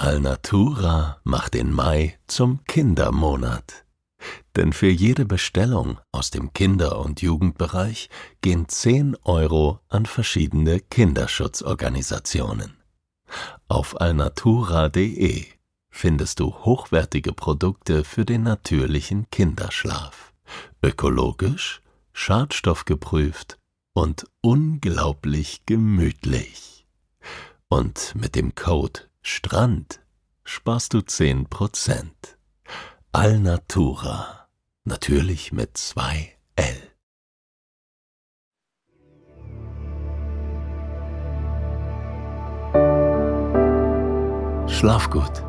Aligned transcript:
Alnatura 0.00 1.20
macht 1.24 1.54
den 1.54 1.72
Mai 1.72 2.20
zum 2.28 2.64
Kindermonat. 2.66 3.84
Denn 4.54 4.72
für 4.72 4.88
jede 4.88 5.24
Bestellung 5.24 5.98
aus 6.12 6.30
dem 6.30 6.52
Kinder- 6.52 7.00
und 7.00 7.20
Jugendbereich 7.20 8.08
gehen 8.40 8.68
10 8.68 9.16
Euro 9.24 9.80
an 9.88 10.06
verschiedene 10.06 10.78
Kinderschutzorganisationen. 10.78 12.76
Auf 13.66 14.00
alnatura.de 14.00 15.46
findest 15.90 16.38
du 16.38 16.54
hochwertige 16.54 17.32
Produkte 17.32 18.04
für 18.04 18.24
den 18.24 18.44
natürlichen 18.44 19.28
Kinderschlaf. 19.30 20.32
Ökologisch, 20.80 21.82
schadstoffgeprüft 22.12 23.58
und 23.94 24.26
unglaublich 24.42 25.66
gemütlich. 25.66 26.86
Und 27.68 28.14
mit 28.14 28.36
dem 28.36 28.54
Code 28.54 29.07
STRAND 29.30 30.00
sparst 30.42 30.94
du 30.94 31.00
10%. 31.00 32.06
Alnatura. 33.12 34.48
Natürlich 34.84 35.52
mit 35.52 35.76
zwei 35.76 36.32
L. 36.56 36.64
Schlaf 44.66 45.10
gut. 45.10 45.44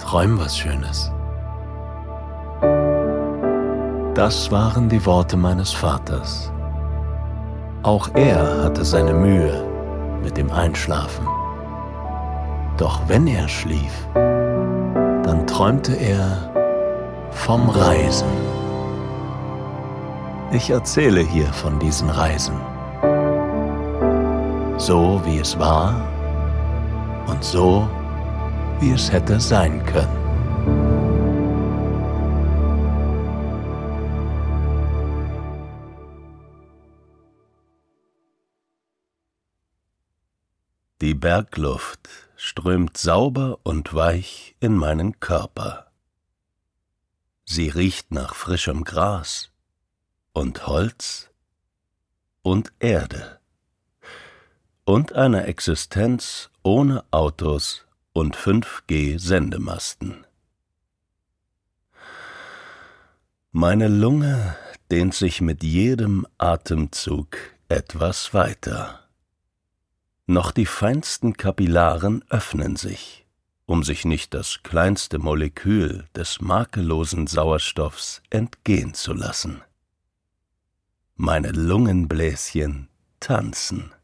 Träum 0.00 0.38
was 0.38 0.56
Schönes. 0.56 1.12
Das 4.14 4.50
waren 4.50 4.88
die 4.88 5.04
Worte 5.04 5.36
meines 5.36 5.72
Vaters. 5.72 6.50
Auch 7.82 8.08
er 8.14 8.64
hatte 8.64 8.86
seine 8.86 9.12
Mühe 9.12 10.18
mit 10.22 10.38
dem 10.38 10.50
Einschlafen. 10.50 11.28
Doch 12.78 13.00
wenn 13.08 13.26
er 13.26 13.48
schlief, 13.48 14.06
dann 14.14 15.44
träumte 15.48 15.94
er 15.94 16.48
vom 17.32 17.68
Reisen. 17.68 18.28
Ich 20.52 20.70
erzähle 20.70 21.20
hier 21.20 21.52
von 21.52 21.80
diesen 21.80 22.08
Reisen. 22.08 22.54
So 24.76 25.20
wie 25.24 25.38
es 25.38 25.58
war 25.58 26.08
und 27.26 27.42
so 27.42 27.88
wie 28.78 28.92
es 28.92 29.10
hätte 29.10 29.40
sein 29.40 29.84
können. 29.84 30.16
Die 41.00 41.14
Bergluft 41.14 42.27
strömt 42.38 42.96
sauber 42.96 43.58
und 43.64 43.92
weich 43.94 44.54
in 44.60 44.76
meinen 44.76 45.18
Körper. 45.18 45.90
Sie 47.44 47.68
riecht 47.68 48.12
nach 48.12 48.36
frischem 48.36 48.84
Gras 48.84 49.50
und 50.32 50.68
Holz 50.68 51.30
und 52.42 52.72
Erde 52.78 53.40
und 54.84 55.14
einer 55.14 55.48
Existenz 55.48 56.48
ohne 56.62 57.04
Autos 57.10 57.84
und 58.12 58.36
5G-Sendemasten. 58.36 60.24
Meine 63.50 63.88
Lunge 63.88 64.56
dehnt 64.92 65.14
sich 65.14 65.40
mit 65.40 65.64
jedem 65.64 66.24
Atemzug 66.38 67.36
etwas 67.68 68.32
weiter. 68.32 69.07
Noch 70.30 70.50
die 70.50 70.66
feinsten 70.66 71.38
Kapillaren 71.38 72.22
öffnen 72.28 72.76
sich, 72.76 73.24
um 73.64 73.82
sich 73.82 74.04
nicht 74.04 74.34
das 74.34 74.62
kleinste 74.62 75.18
Molekül 75.18 76.06
des 76.14 76.42
makellosen 76.42 77.26
Sauerstoffs 77.26 78.20
entgehen 78.28 78.92
zu 78.92 79.14
lassen. 79.14 79.62
Meine 81.16 81.50
Lungenbläschen 81.52 82.90
tanzen. 83.20 83.94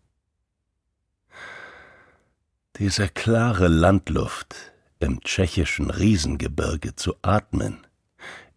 Diese 2.77 3.11
klare 3.11 3.69
Landluft 3.69 4.57
im 5.01 5.21
tschechischen 5.21 5.91
Riesengebirge 5.91 6.97
zu 6.97 7.17
atmen, 7.21 7.87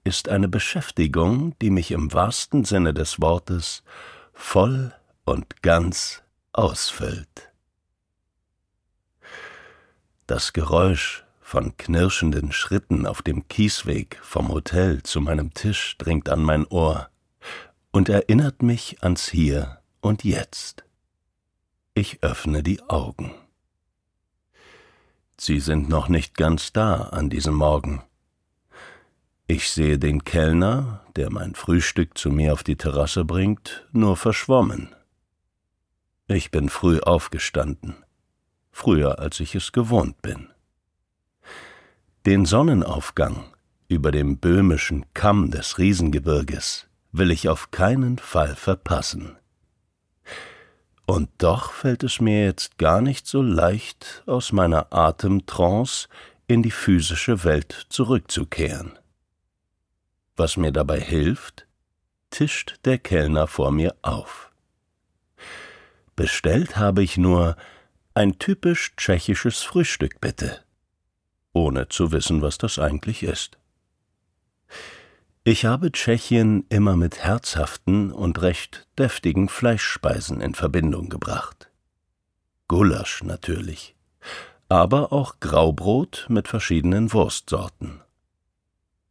ist 0.05 0.29
eine 0.29 0.47
Beschäftigung, 0.47 1.53
die 1.59 1.69
mich 1.69 1.91
im 1.91 2.13
wahrsten 2.13 2.63
Sinne 2.63 2.93
des 2.93 3.19
Wortes 3.19 3.83
voll 4.31 4.93
und 5.25 5.61
ganz 5.61 6.23
ausfüllt. 6.53 7.46
Das 10.27 10.51
Geräusch 10.51 11.23
von 11.39 11.77
knirschenden 11.77 12.51
Schritten 12.51 13.05
auf 13.05 13.21
dem 13.21 13.47
Kiesweg 13.47 14.19
vom 14.21 14.49
Hotel 14.49 15.01
zu 15.01 15.21
meinem 15.21 15.53
Tisch 15.53 15.97
dringt 15.97 16.27
an 16.27 16.43
mein 16.43 16.67
Ohr 16.67 17.09
und 17.91 18.09
erinnert 18.09 18.61
mich 18.61 19.01
ans 19.01 19.29
Hier 19.29 19.79
und 20.01 20.25
Jetzt. 20.25 20.83
Ich 21.93 22.21
öffne 22.23 22.61
die 22.61 22.81
Augen. 22.89 23.33
Sie 25.37 25.61
sind 25.61 25.87
noch 25.87 26.09
nicht 26.09 26.35
ganz 26.35 26.73
da 26.73 27.03
an 27.03 27.29
diesem 27.29 27.55
Morgen. 27.55 28.03
Ich 29.47 29.69
sehe 29.69 29.97
den 29.97 30.25
Kellner, 30.25 31.05
der 31.15 31.31
mein 31.31 31.55
Frühstück 31.55 32.17
zu 32.17 32.31
mir 32.31 32.51
auf 32.51 32.63
die 32.63 32.75
Terrasse 32.75 33.23
bringt, 33.23 33.87
nur 33.93 34.17
verschwommen. 34.17 34.93
Ich 36.27 36.51
bin 36.51 36.67
früh 36.67 36.99
aufgestanden, 36.99 37.95
früher 38.77 39.17
als 39.17 39.39
ich 39.39 39.55
es 39.55 39.71
gewohnt 39.71 40.21
bin. 40.21 40.49
Den 42.27 42.45
Sonnenaufgang 42.45 43.55
über 43.87 44.11
dem 44.11 44.37
böhmischen 44.37 45.03
Kamm 45.15 45.49
des 45.49 45.79
Riesengebirges 45.79 46.87
will 47.11 47.31
ich 47.31 47.49
auf 47.49 47.71
keinen 47.71 48.19
Fall 48.19 48.55
verpassen. 48.55 49.35
Und 51.07 51.29
doch 51.39 51.71
fällt 51.71 52.03
es 52.03 52.21
mir 52.21 52.45
jetzt 52.45 52.77
gar 52.77 53.01
nicht 53.01 53.25
so 53.25 53.41
leicht, 53.41 54.21
aus 54.27 54.51
meiner 54.51 54.93
Atemtrance 54.93 56.07
in 56.45 56.61
die 56.61 56.71
physische 56.71 57.43
Welt 57.43 57.87
zurückzukehren. 57.89 58.91
Was 60.35 60.55
mir 60.55 60.71
dabei 60.71 60.99
hilft, 60.99 61.65
tischt 62.29 62.75
der 62.85 62.99
Kellner 62.99 63.47
vor 63.47 63.71
mir 63.71 63.95
auf. 64.03 64.51
Bestellt 66.15 66.77
habe 66.77 67.01
ich 67.01 67.17
nur 67.17 67.57
ein 68.17 68.39
typisch 68.39 68.95
tschechisches 68.95 69.61
Frühstück, 69.61 70.19
bitte, 70.19 70.63
ohne 71.53 71.87
zu 71.87 72.11
wissen, 72.11 72.41
was 72.41 72.57
das 72.57 72.79
eigentlich 72.79 73.21
ist. 73.21 73.59
Ich 75.43 75.65
habe 75.65 75.91
Tschechien 75.91 76.65
immer 76.69 76.95
mit 76.95 77.19
herzhaften 77.23 78.11
und 78.11 78.41
recht 78.41 78.87
deftigen 78.97 79.49
Fleischspeisen 79.49 80.41
in 80.41 80.55
Verbindung 80.55 81.09
gebracht. 81.09 81.69
Gulasch 82.67 83.21
natürlich, 83.23 83.95
aber 84.67 85.13
auch 85.13 85.39
Graubrot 85.39 86.25
mit 86.27 86.47
verschiedenen 86.47 87.13
Wurstsorten. 87.13 88.01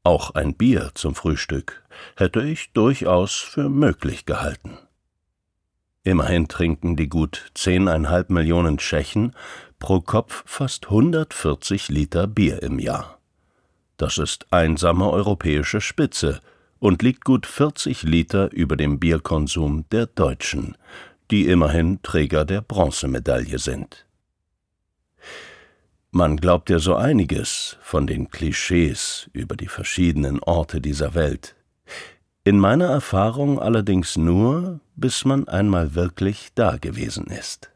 Auch 0.03 0.33
ein 0.33 0.57
Bier 0.57 0.91
zum 0.95 1.15
Frühstück 1.15 1.85
hätte 2.17 2.43
ich 2.43 2.73
durchaus 2.73 3.37
für 3.37 3.69
möglich 3.69 4.27
gehalten. 4.27 4.79
Immerhin 6.07 6.47
trinken 6.47 6.95
die 6.95 7.09
gut 7.09 7.51
zehneinhalb 7.55 8.31
Millionen 8.31 8.79
Tschechen 8.79 9.35
pro 9.81 10.01
Kopf 10.01 10.45
fast 10.47 10.85
140 10.87 11.89
Liter 11.89 12.29
Bier 12.29 12.63
im 12.63 12.79
Jahr. 12.79 13.19
Das 13.97 14.17
ist 14.17 14.47
einsame 14.53 15.11
europäische 15.11 15.81
Spitze 15.81 16.41
und 16.79 17.03
liegt 17.03 17.25
gut 17.25 17.45
40 17.45 18.05
Liter 18.05 18.53
über 18.53 18.77
dem 18.77 19.01
Bierkonsum 19.01 19.85
der 19.91 20.07
Deutschen, 20.07 20.77
die 21.33 21.49
immerhin 21.49 22.01
Träger 22.03 22.45
der 22.45 22.61
Bronzemedaille 22.61 23.59
sind. 23.59 24.07
Man 26.13 26.37
glaubt 26.37 26.71
ja 26.71 26.79
so 26.79 26.95
einiges 26.95 27.79
von 27.81 28.07
den 28.07 28.31
Klischees 28.31 29.29
über 29.33 29.57
die 29.57 29.67
verschiedenen 29.67 30.39
Orte 30.39 30.81
dieser 30.81 31.17
Welt. 31.17 31.57
In 32.47 32.61
meiner 32.61 32.87
Erfahrung 32.87 33.59
allerdings 33.59 34.17
nur, 34.17 34.79
bis 34.95 35.25
man 35.25 35.49
einmal 35.49 35.97
wirklich 35.97 36.51
da 36.55 36.77
gewesen 36.77 37.27
ist. 37.27 37.73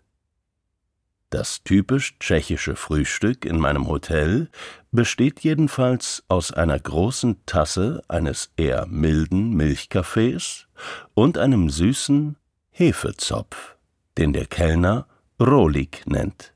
Das 1.28 1.64
typisch 1.64 2.17
tschechische 2.20 2.76
Frühstück 2.76 3.44
in 3.44 3.58
meinem 3.58 3.88
Hotel 3.88 4.49
besteht 4.93 5.40
jedenfalls 5.40 6.22
aus 6.28 6.52
einer 6.52 6.78
großen 6.78 7.44
Tasse 7.46 8.05
eines 8.06 8.52
eher 8.56 8.87
milden 8.87 9.55
Milchkaffees 9.55 10.69
und 11.14 11.37
einem 11.37 11.69
süßen 11.69 12.37
Hefezopf, 12.70 13.76
den 14.19 14.32
der 14.32 14.46
Kellner 14.46 15.08
Rolik 15.40 16.06
nennt. 16.06 16.55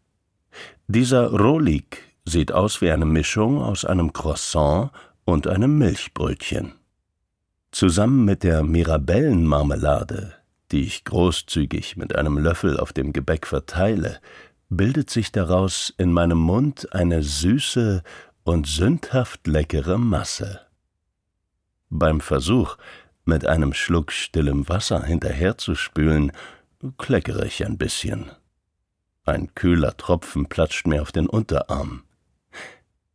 Dieser 0.86 1.32
Rolik 1.32 2.14
sieht 2.24 2.52
aus 2.52 2.80
wie 2.80 2.92
eine 2.92 3.06
Mischung 3.06 3.60
aus 3.60 3.84
einem 3.84 4.12
Croissant 4.12 4.92
und 5.24 5.48
einem 5.48 5.78
Milchbrötchen. 5.78 6.74
Zusammen 7.74 8.24
mit 8.24 8.44
der 8.44 8.62
Mirabellenmarmelade, 8.62 10.32
die 10.70 10.82
ich 10.82 11.02
großzügig 11.02 11.96
mit 11.96 12.14
einem 12.14 12.38
Löffel 12.38 12.78
auf 12.78 12.92
dem 12.92 13.12
Gebäck 13.12 13.48
verteile, 13.48 14.20
bildet 14.68 15.10
sich 15.10 15.32
daraus 15.32 15.92
in 15.98 16.12
meinem 16.12 16.38
Mund 16.38 16.94
eine 16.94 17.24
süße 17.24 18.04
und 18.44 18.68
sündhaft 18.68 19.48
leckere 19.48 19.98
Masse. 19.98 20.60
Beim 21.90 22.20
Versuch, 22.20 22.76
mit 23.24 23.44
einem 23.44 23.72
Schluck 23.72 24.12
stillem 24.12 24.68
Wasser 24.68 25.02
hinterherzuspülen, 25.02 26.30
kleckere 26.96 27.44
ich 27.44 27.66
ein 27.66 27.76
bisschen. 27.76 28.30
Ein 29.24 29.52
kühler 29.56 29.96
Tropfen 29.96 30.46
platscht 30.46 30.86
mir 30.86 31.02
auf 31.02 31.10
den 31.10 31.26
Unterarm. 31.26 32.04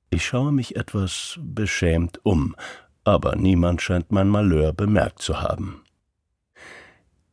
Ich 0.09 0.25
schaue 0.25 0.51
mich 0.51 0.75
etwas 0.75 1.39
beschämt 1.41 2.19
um, 2.23 2.57
aber 3.03 3.35
niemand 3.35 3.81
scheint 3.81 4.11
mein 4.11 4.29
Malheur 4.29 4.73
bemerkt 4.73 5.21
zu 5.21 5.41
haben. 5.41 5.83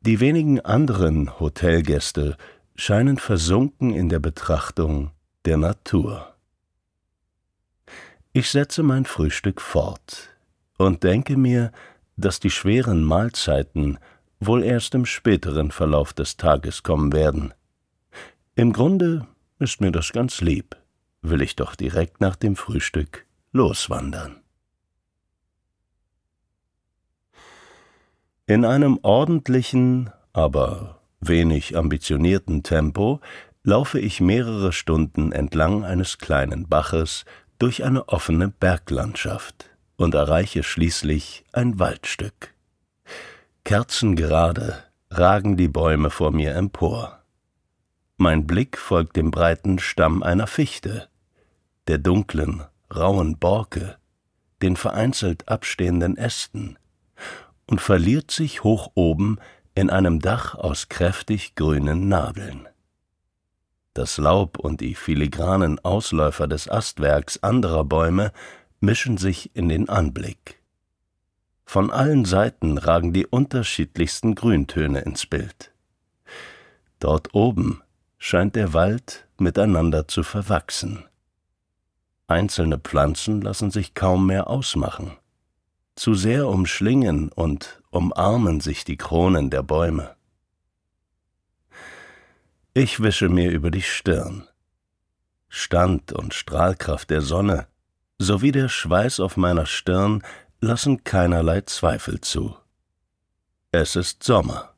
Die 0.00 0.20
wenigen 0.20 0.60
anderen 0.60 1.40
Hotelgäste 1.40 2.36
scheinen 2.76 3.18
versunken 3.18 3.92
in 3.92 4.08
der 4.08 4.20
Betrachtung 4.20 5.10
der 5.44 5.56
Natur. 5.56 6.34
Ich 8.32 8.50
setze 8.50 8.82
mein 8.82 9.04
Frühstück 9.04 9.60
fort 9.60 10.28
und 10.78 11.02
denke 11.02 11.36
mir, 11.36 11.72
dass 12.16 12.38
die 12.38 12.50
schweren 12.50 13.02
Mahlzeiten 13.02 13.98
wohl 14.40 14.62
erst 14.62 14.94
im 14.94 15.06
späteren 15.06 15.70
Verlauf 15.70 16.12
des 16.12 16.36
Tages 16.36 16.82
kommen 16.82 17.12
werden. 17.12 17.54
Im 18.54 18.72
Grunde 18.72 19.26
ist 19.58 19.80
mir 19.80 19.90
das 19.90 20.12
ganz 20.12 20.40
lieb, 20.40 20.76
will 21.22 21.42
ich 21.42 21.56
doch 21.56 21.74
direkt 21.74 22.20
nach 22.20 22.36
dem 22.36 22.56
Frühstück 22.56 23.26
loswandern. 23.52 24.36
In 28.48 28.64
einem 28.64 29.00
ordentlichen, 29.02 30.10
aber 30.32 31.00
wenig 31.18 31.76
ambitionierten 31.76 32.62
Tempo 32.62 33.20
laufe 33.64 33.98
ich 33.98 34.20
mehrere 34.20 34.72
Stunden 34.72 35.32
entlang 35.32 35.84
eines 35.84 36.18
kleinen 36.18 36.68
Baches 36.68 37.24
durch 37.58 37.82
eine 37.82 38.08
offene 38.08 38.46
Berglandschaft 38.48 39.70
und 39.96 40.14
erreiche 40.14 40.62
schließlich 40.62 41.44
ein 41.52 41.80
Waldstück. 41.80 42.54
Kerzengerade 43.64 44.78
ragen 45.10 45.56
die 45.56 45.66
Bäume 45.66 46.10
vor 46.10 46.30
mir 46.30 46.54
empor. 46.54 47.18
Mein 48.16 48.46
Blick 48.46 48.78
folgt 48.78 49.16
dem 49.16 49.32
breiten 49.32 49.80
Stamm 49.80 50.22
einer 50.22 50.46
Fichte, 50.46 51.08
der 51.88 51.98
dunklen, 51.98 52.62
rauen 52.94 53.38
Borke, 53.38 53.96
den 54.62 54.76
vereinzelt 54.76 55.48
abstehenden 55.48 56.16
Ästen 56.16 56.78
und 57.66 57.80
verliert 57.80 58.30
sich 58.30 58.64
hoch 58.64 58.92
oben 58.94 59.38
in 59.74 59.90
einem 59.90 60.20
Dach 60.20 60.54
aus 60.54 60.88
kräftig 60.88 61.54
grünen 61.54 62.08
Nadeln. 62.08 62.68
Das 63.94 64.18
Laub 64.18 64.58
und 64.58 64.80
die 64.80 64.94
filigranen 64.94 65.78
Ausläufer 65.78 66.46
des 66.46 66.68
Astwerks 66.68 67.42
anderer 67.42 67.84
Bäume 67.84 68.32
mischen 68.80 69.16
sich 69.16 69.54
in 69.54 69.68
den 69.68 69.88
Anblick. 69.88 70.60
Von 71.64 71.90
allen 71.90 72.24
Seiten 72.24 72.78
ragen 72.78 73.12
die 73.12 73.26
unterschiedlichsten 73.26 74.34
Grüntöne 74.34 75.00
ins 75.00 75.26
Bild. 75.26 75.72
Dort 77.00 77.34
oben 77.34 77.82
scheint 78.18 78.54
der 78.54 78.72
Wald 78.72 79.26
miteinander 79.38 80.08
zu 80.08 80.22
verwachsen. 80.22 81.04
Einzelne 82.28 82.78
Pflanzen 82.78 83.40
lassen 83.40 83.70
sich 83.70 83.94
kaum 83.94 84.26
mehr 84.26 84.48
ausmachen. 84.48 85.16
Zu 85.96 86.14
sehr 86.14 86.46
umschlingen 86.48 87.30
und 87.30 87.82
umarmen 87.90 88.60
sich 88.60 88.84
die 88.84 88.98
Kronen 88.98 89.48
der 89.48 89.62
Bäume. 89.62 90.14
Ich 92.74 93.00
wische 93.00 93.30
mir 93.30 93.50
über 93.50 93.70
die 93.70 93.82
Stirn. 93.82 94.46
Stand 95.48 96.12
und 96.12 96.34
Strahlkraft 96.34 97.08
der 97.08 97.22
Sonne 97.22 97.66
sowie 98.18 98.52
der 98.52 98.68
Schweiß 98.68 99.20
auf 99.20 99.38
meiner 99.38 99.64
Stirn 99.64 100.22
lassen 100.60 101.02
keinerlei 101.02 101.62
Zweifel 101.62 102.20
zu. 102.20 102.54
Es 103.72 103.96
ist 103.96 104.22
Sommer. 104.22 104.74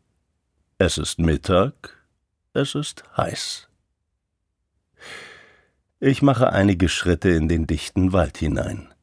Es 0.78 0.98
ist 0.98 1.18
Mittag. 1.18 1.96
Es 2.52 2.76
ist 2.76 3.02
heiß. 3.16 3.68
Ich 5.98 6.22
mache 6.22 6.52
einige 6.52 6.88
Schritte 6.88 7.30
in 7.30 7.48
den 7.48 7.66
dichten 7.66 8.12
Wald 8.12 8.38
hinein. 8.38 8.94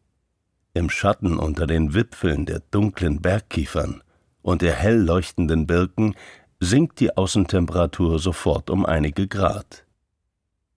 Im 0.76 0.90
Schatten 0.90 1.40
unter 1.40 1.68
den 1.68 1.94
Wipfeln 1.94 2.46
der 2.46 2.60
dunklen 2.60 3.22
Bergkiefern 3.22 4.04
und 4.42 4.62
der 4.62 4.74
hell 4.74 4.98
leuchtenden 4.98 5.68
Birken 5.68 6.16
sinkt 6.60 7.00
die 7.00 7.16
Außentemperatur 7.16 8.20
sofort 8.20 8.70
um 8.70 8.86
einige 8.86 9.30
Grad. 9.30 9.86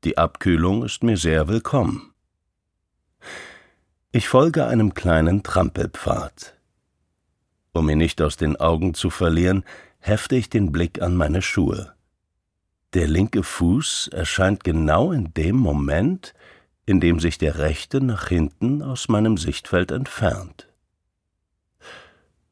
Die 0.05 0.17
Abkühlung 0.17 0.85
ist 0.85 1.03
mir 1.03 1.17
sehr 1.17 1.49
willkommen. 1.49 2.13
Ich 4.13 4.29
folge 4.29 4.67
einem 4.67 4.95
kleinen 4.95 5.43
Trampelpfad. 5.43 6.55
Um 7.73 7.91
ihn 7.91 7.99
nicht 7.99 8.23
aus 8.23 8.37
den 8.37 8.55
Augen 8.55 8.95
zu 8.95 9.11
verlieren, 9.11 9.65
hefte 9.99 10.37
ich 10.37 10.49
den 10.49 10.71
Blick 10.71 11.03
an 11.03 11.17
meine 11.17 11.43
Schuhe. 11.43 11.93
Der 12.95 13.09
linke 13.09 13.43
Fuß 13.43 14.11
erscheint 14.13 14.63
genau 14.63 15.11
in 15.11 15.35
dem 15.35 15.57
Moment, 15.57 16.35
indem 16.89 17.21
sich 17.21 17.37
der 17.37 17.59
rechte 17.59 18.01
nach 18.01 18.29
hinten 18.29 18.83
aus 18.83 19.09
meinem 19.09 19.37
Sichtfeld 19.37 19.91
entfernt. 19.91 20.73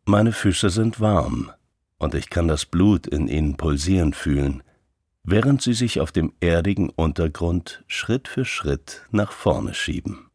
Meine 0.05 0.33
Füße 0.33 0.69
sind 0.69 1.01
warm, 1.01 1.51
und 1.97 2.15
ich 2.15 2.29
kann 2.29 2.47
das 2.47 2.67
Blut 2.67 3.07
in 3.07 3.29
ihnen 3.29 3.57
pulsieren 3.57 4.13
fühlen, 4.13 4.63
während 5.23 5.63
sie 5.63 5.73
sich 5.73 6.01
auf 6.01 6.13
dem 6.13 6.35
erdigen 6.41 6.91
Untergrund 6.91 7.83
Schritt 7.87 8.29
für 8.29 8.45
Schritt 8.45 9.07
nach 9.11 9.33
vorne 9.33 9.73
schieben. 9.73 10.31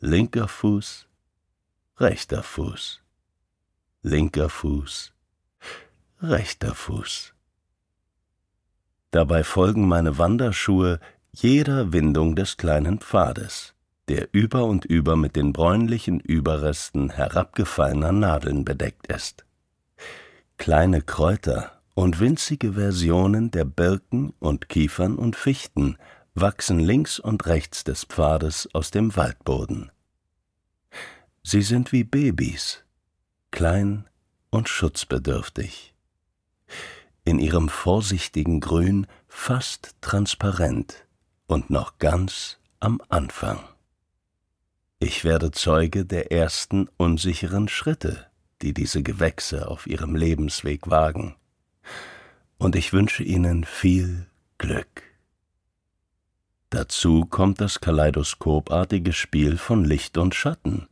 Linker 0.00 0.48
Fuß, 0.48 1.06
rechter 1.98 2.42
Fuß, 2.42 3.02
linker 4.02 4.48
Fuß, 4.48 5.12
rechter 6.22 6.74
Fuß. 6.74 7.34
Dabei 9.12 9.44
folgen 9.44 9.86
meine 9.86 10.18
Wanderschuhe 10.18 10.98
jeder 11.42 11.92
Windung 11.92 12.34
des 12.34 12.56
kleinen 12.56 12.98
Pfades, 12.98 13.74
der 14.08 14.28
über 14.32 14.64
und 14.64 14.84
über 14.86 15.16
mit 15.16 15.36
den 15.36 15.52
bräunlichen 15.52 16.18
Überresten 16.20 17.10
herabgefallener 17.10 18.12
Nadeln 18.12 18.64
bedeckt 18.64 19.06
ist. 19.08 19.44
Kleine 20.56 21.02
Kräuter 21.02 21.82
und 21.94 22.20
winzige 22.20 22.72
Versionen 22.72 23.50
der 23.50 23.66
Birken 23.66 24.32
und 24.38 24.70
Kiefern 24.70 25.16
und 25.16 25.36
Fichten 25.36 25.98
wachsen 26.34 26.78
links 26.78 27.18
und 27.18 27.46
rechts 27.46 27.84
des 27.84 28.04
Pfades 28.04 28.68
aus 28.72 28.90
dem 28.90 29.14
Waldboden. 29.16 29.90
Sie 31.42 31.62
sind 31.62 31.92
wie 31.92 32.04
Babys, 32.04 32.84
klein 33.50 34.08
und 34.50 34.68
schutzbedürftig. 34.68 35.94
In 37.24 37.38
ihrem 37.38 37.68
vorsichtigen 37.68 38.60
Grün 38.60 39.06
fast 39.28 39.96
transparent 40.00 41.05
und 41.46 41.70
noch 41.70 41.98
ganz 41.98 42.58
am 42.80 43.00
Anfang. 43.08 43.60
Ich 44.98 45.24
werde 45.24 45.50
Zeuge 45.50 46.04
der 46.04 46.32
ersten 46.32 46.88
unsicheren 46.96 47.68
Schritte, 47.68 48.26
die 48.62 48.72
diese 48.72 49.02
Gewächse 49.02 49.68
auf 49.68 49.86
ihrem 49.86 50.14
Lebensweg 50.14 50.88
wagen, 50.88 51.36
und 52.58 52.74
ich 52.74 52.92
wünsche 52.92 53.22
ihnen 53.22 53.64
viel 53.64 54.26
Glück. 54.58 55.02
Dazu 56.70 57.26
kommt 57.26 57.60
das 57.60 57.80
kaleidoskopartige 57.80 59.12
Spiel 59.12 59.56
von 59.56 59.84
Licht 59.84 60.18
und 60.18 60.34
Schatten. 60.34 60.88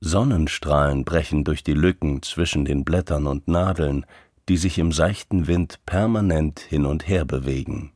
Sonnenstrahlen 0.00 1.04
brechen 1.04 1.44
durch 1.44 1.62
die 1.62 1.74
Lücken 1.74 2.22
zwischen 2.22 2.64
den 2.64 2.84
Blättern 2.84 3.26
und 3.26 3.48
Nadeln, 3.48 4.06
die 4.48 4.56
sich 4.56 4.78
im 4.78 4.92
seichten 4.92 5.46
Wind 5.46 5.80
permanent 5.86 6.60
hin 6.60 6.86
und 6.86 7.06
her 7.06 7.24
bewegen. 7.24 7.92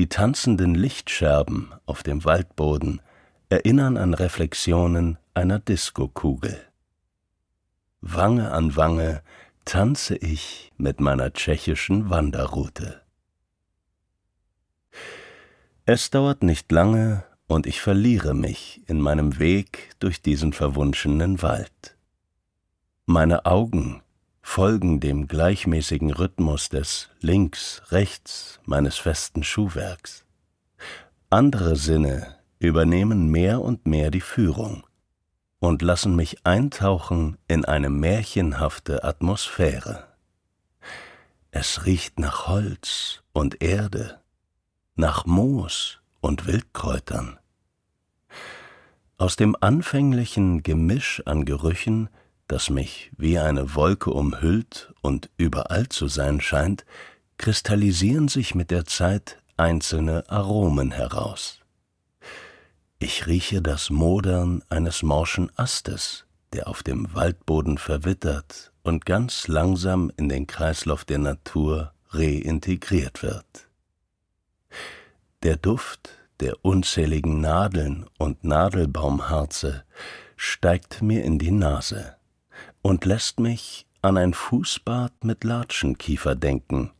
Die 0.00 0.08
tanzenden 0.08 0.74
Lichtscherben 0.74 1.74
auf 1.84 2.02
dem 2.02 2.24
Waldboden 2.24 3.02
erinnern 3.50 3.98
an 3.98 4.14
Reflexionen 4.14 5.18
einer 5.34 5.58
Diskokugel. 5.58 6.58
Wange 8.00 8.50
an 8.50 8.76
Wange 8.76 9.22
tanze 9.66 10.16
ich 10.16 10.72
mit 10.78 11.00
meiner 11.00 11.34
tschechischen 11.34 12.08
Wanderroute. 12.08 13.02
Es 15.84 16.08
dauert 16.08 16.42
nicht 16.42 16.72
lange, 16.72 17.22
und 17.46 17.66
ich 17.66 17.82
verliere 17.82 18.32
mich 18.32 18.80
in 18.86 19.02
meinem 19.02 19.38
Weg 19.38 19.90
durch 19.98 20.22
diesen 20.22 20.54
verwunschenen 20.54 21.42
Wald. 21.42 21.98
Meine 23.04 23.44
Augen 23.44 24.00
folgen 24.42 25.00
dem 25.00 25.28
gleichmäßigen 25.28 26.12
Rhythmus 26.12 26.68
des 26.68 27.10
links, 27.20 27.82
rechts 27.90 28.60
meines 28.64 28.96
festen 28.96 29.44
Schuhwerks. 29.44 30.24
Andere 31.28 31.76
Sinne 31.76 32.36
übernehmen 32.58 33.28
mehr 33.28 33.60
und 33.60 33.86
mehr 33.86 34.10
die 34.10 34.20
Führung 34.20 34.84
und 35.60 35.82
lassen 35.82 36.16
mich 36.16 36.44
eintauchen 36.44 37.36
in 37.46 37.64
eine 37.64 37.90
märchenhafte 37.90 39.04
Atmosphäre. 39.04 40.08
Es 41.52 41.84
riecht 41.84 42.18
nach 42.18 42.48
Holz 42.48 43.22
und 43.32 43.62
Erde, 43.62 44.20
nach 44.94 45.26
Moos 45.26 46.00
und 46.20 46.46
Wildkräutern. 46.46 47.38
Aus 49.18 49.36
dem 49.36 49.56
anfänglichen 49.60 50.62
Gemisch 50.62 51.22
an 51.26 51.44
Gerüchen, 51.44 52.08
das 52.50 52.68
mich 52.68 53.12
wie 53.16 53.38
eine 53.38 53.76
Wolke 53.76 54.10
umhüllt 54.10 54.92
und 55.02 55.30
überall 55.36 55.88
zu 55.88 56.08
sein 56.08 56.40
scheint, 56.40 56.84
kristallisieren 57.38 58.26
sich 58.26 58.56
mit 58.56 58.72
der 58.72 58.86
Zeit 58.86 59.38
einzelne 59.56 60.28
Aromen 60.28 60.90
heraus. 60.90 61.60
Ich 62.98 63.28
rieche 63.28 63.62
das 63.62 63.88
Modern 63.88 64.64
eines 64.68 65.04
morschen 65.04 65.50
Astes, 65.56 66.26
der 66.52 66.66
auf 66.66 66.82
dem 66.82 67.14
Waldboden 67.14 67.78
verwittert 67.78 68.72
und 68.82 69.06
ganz 69.06 69.46
langsam 69.46 70.10
in 70.16 70.28
den 70.28 70.48
Kreislauf 70.48 71.04
der 71.04 71.18
Natur 71.18 71.92
reintegriert 72.08 73.22
wird. 73.22 73.68
Der 75.44 75.56
Duft 75.56 76.10
der 76.40 76.64
unzähligen 76.64 77.40
Nadeln 77.40 78.06
und 78.18 78.42
Nadelbaumharze 78.42 79.84
steigt 80.36 81.00
mir 81.00 81.22
in 81.22 81.38
die 81.38 81.52
Nase 81.52 82.16
und 82.82 83.04
lässt 83.04 83.40
mich 83.40 83.86
an 84.02 84.16
ein 84.16 84.34
Fußbad 84.34 85.24
mit 85.24 85.44
Latschenkiefer 85.44 86.34
denken, 86.34 86.90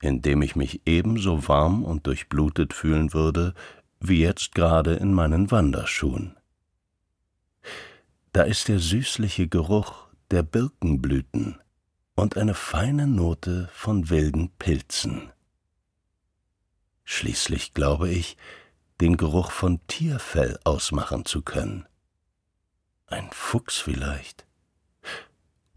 in 0.00 0.22
dem 0.22 0.42
ich 0.42 0.56
mich 0.56 0.82
ebenso 0.86 1.48
warm 1.48 1.84
und 1.84 2.06
durchblutet 2.06 2.72
fühlen 2.74 3.12
würde, 3.12 3.54
wie 4.00 4.20
jetzt 4.20 4.54
gerade 4.54 4.94
in 4.94 5.12
meinen 5.12 5.50
Wanderschuhen. 5.50 6.36
Da 8.32 8.42
ist 8.42 8.68
der 8.68 8.78
süßliche 8.78 9.48
Geruch 9.48 10.08
der 10.30 10.42
Birkenblüten 10.42 11.58
und 12.14 12.36
eine 12.36 12.54
feine 12.54 13.06
Note 13.06 13.68
von 13.72 14.10
wilden 14.10 14.50
Pilzen. 14.58 15.30
Schließlich 17.04 17.72
glaube 17.72 18.10
ich, 18.10 18.36
den 19.00 19.16
Geruch 19.16 19.52
von 19.52 19.80
Tierfell 19.86 20.58
ausmachen 20.64 21.24
zu 21.24 21.42
können. 21.42 21.86
Ein 23.06 23.30
Fuchs 23.32 23.78
vielleicht. 23.78 24.47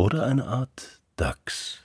Oder 0.02 0.26
eine 0.26 0.48
Art 0.48 1.00
Dachs. 1.16 1.78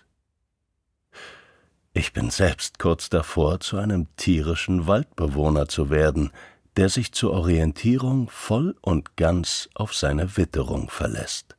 Ich 1.92 2.14
bin 2.14 2.30
selbst 2.30 2.78
kurz 2.78 3.10
davor, 3.10 3.60
zu 3.60 3.76
einem 3.76 4.06
tierischen 4.16 4.86
Waldbewohner 4.86 5.68
zu 5.68 5.90
werden, 5.90 6.30
der 6.78 6.88
sich 6.88 7.12
zur 7.12 7.32
Orientierung 7.32 8.30
voll 8.30 8.74
und 8.80 9.18
ganz 9.18 9.68
auf 9.74 9.94
seine 9.94 10.38
Witterung 10.38 10.88
verlässt. 10.88 11.58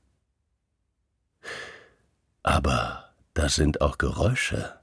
Aber 2.42 3.14
da 3.36 3.50
sind 3.50 3.82
auch 3.82 4.00
Geräusche. 4.00 4.80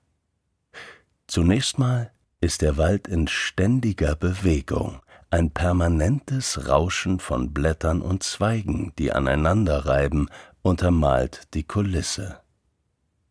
Zunächst 1.27 1.77
mal 1.77 2.13
ist 2.41 2.63
der 2.63 2.77
Wald 2.77 3.09
in 3.09 3.27
ständiger 3.27 4.15
Bewegung, 4.15 5.03
ein 5.29 5.51
permanentes 5.51 6.69
Rauschen 6.69 7.19
von 7.19 7.53
Blättern 7.53 8.01
und 8.01 8.23
Zweigen, 8.23 8.93
die 8.97 9.11
aneinander 9.11 9.87
reiben, 9.87 10.29
untermalt 10.65 11.43
die 11.53 11.63
Kulisse. 11.63 12.41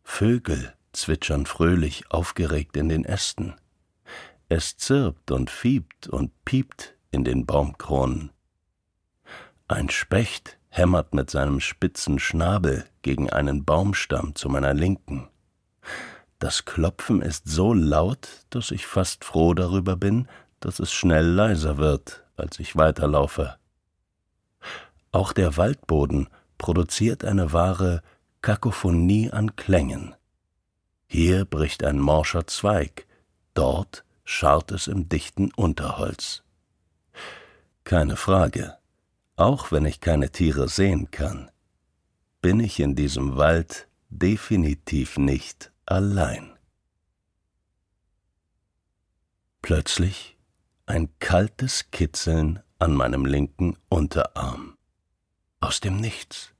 Vögel 0.04 0.72
zwitschern 0.92 1.46
fröhlich 1.46 2.10
aufgeregt 2.10 2.76
in 2.76 2.88
den 2.88 3.04
Ästen. 3.04 3.54
Es 4.48 4.76
zirpt 4.76 5.32
und 5.32 5.50
fiebt 5.50 6.06
und 6.06 6.30
piept 6.44 6.94
in 7.10 7.24
den 7.24 7.44
Baumkronen. 7.44 8.30
Ein 9.66 9.90
Specht 9.90 10.58
hämmert 10.68 11.12
mit 11.12 11.28
seinem 11.28 11.58
spitzen 11.58 12.20
Schnabel 12.20 12.84
gegen 13.02 13.28
einen 13.30 13.64
Baumstamm 13.64 14.36
zu 14.36 14.48
meiner 14.48 14.72
Linken. 14.72 15.28
Das 16.38 16.64
Klopfen 16.64 17.20
ist 17.20 17.48
so 17.48 17.74
laut, 17.74 18.28
dass 18.50 18.70
ich 18.70 18.86
fast 18.86 19.24
froh 19.24 19.54
darüber 19.54 19.96
bin, 19.96 20.28
dass 20.60 20.78
es 20.78 20.92
schnell 20.92 21.26
leiser 21.26 21.78
wird, 21.78 22.24
als 22.36 22.60
ich 22.60 22.76
weiterlaufe. 22.76 23.56
Auch 25.10 25.32
der 25.32 25.56
Waldboden 25.56 26.28
produziert 26.58 27.24
eine 27.24 27.52
wahre 27.52 28.02
Kakophonie 28.42 29.30
an 29.30 29.56
Klängen. 29.56 30.14
Hier 31.06 31.44
bricht 31.44 31.84
ein 31.84 31.98
morscher 31.98 32.46
Zweig, 32.46 33.06
dort 33.54 34.04
scharrt 34.24 34.72
es 34.72 34.86
im 34.86 35.08
dichten 35.08 35.50
Unterholz. 35.52 36.42
Keine 37.84 38.16
Frage, 38.16 38.76
auch 39.36 39.72
wenn 39.72 39.84
ich 39.84 40.00
keine 40.00 40.30
Tiere 40.30 40.68
sehen 40.68 41.10
kann, 41.10 41.50
bin 42.40 42.60
ich 42.60 42.80
in 42.80 42.94
diesem 42.94 43.36
Wald 43.36 43.88
definitiv 44.10 45.18
nicht 45.18 45.72
allein. 45.86 46.52
Plötzlich 49.62 50.36
ein 50.86 51.08
kaltes 51.18 51.90
Kitzeln 51.90 52.60
an 52.78 52.94
meinem 52.94 53.24
linken 53.24 53.76
Unterarm. 53.88 54.73
Aus 55.64 55.80
dem 55.80 55.96
Nichts. 55.96 56.52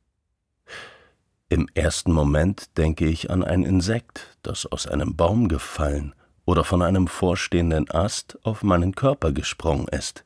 Im 1.50 1.68
ersten 1.74 2.10
Moment 2.10 2.78
denke 2.78 3.04
ich 3.04 3.30
an 3.30 3.44
ein 3.44 3.62
Insekt, 3.62 4.38
das 4.40 4.64
aus 4.64 4.86
einem 4.86 5.14
Baum 5.14 5.48
gefallen 5.48 6.14
oder 6.46 6.64
von 6.64 6.80
einem 6.80 7.06
vorstehenden 7.06 7.90
Ast 7.90 8.38
auf 8.44 8.62
meinen 8.62 8.94
Körper 8.94 9.32
gesprungen 9.32 9.88
ist. 9.88 10.24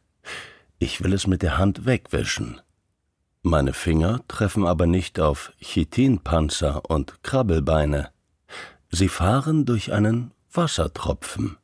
Ich 0.78 1.02
will 1.02 1.12
es 1.12 1.26
mit 1.26 1.42
der 1.42 1.58
Hand 1.58 1.87
wegwischen. 1.87 2.61
Meine 3.42 3.73
Finger 3.73 4.20
treffen 4.28 4.64
aber 4.64 4.87
nicht 4.87 5.18
auf 5.18 5.52
Chitinpanzer 5.61 6.88
und 6.88 7.25
Krabbelbeine. 7.25 8.11
Sie 8.92 9.08
fahren 9.08 9.64
durch 9.66 9.92
einen 9.92 10.30
Wassertropfen, 10.52 11.56